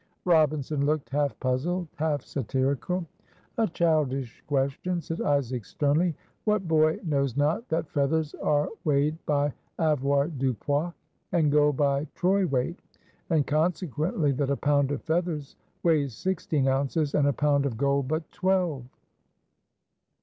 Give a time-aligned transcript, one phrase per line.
[0.25, 3.05] Robinson looked half puzzled, half satirical.
[3.59, 6.15] "A childish question," said Isaac sternly.
[6.43, 10.93] "What boy knows not that feathers are weighed by Avoirdupois,
[11.33, 12.79] and gold by Troy weight,
[13.29, 18.07] and consequently that a pound of feathers weighs sixteen ounces, and a pound of gold
[18.07, 18.83] but twelve?"